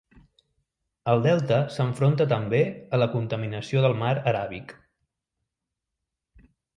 [1.11, 2.61] El delta s'enfronta també
[2.97, 4.73] a la contaminació del mar Aràbic.